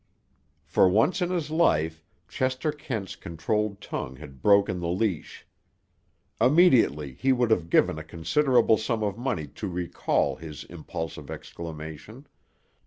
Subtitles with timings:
[0.65, 5.45] For once in his life, Chester Kent's controlled tongue had broken the leash.
[6.41, 12.25] Immediately he would have given a considerable sum of money to recall his impulsive exclamation.